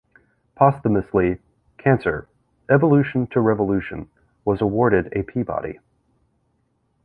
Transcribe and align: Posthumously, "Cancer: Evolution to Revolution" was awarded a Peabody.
Posthumously, 0.55 1.37
"Cancer: 1.77 2.27
Evolution 2.71 3.27
to 3.27 3.39
Revolution" 3.39 4.09
was 4.43 4.59
awarded 4.59 5.13
a 5.15 5.21
Peabody. 5.21 5.77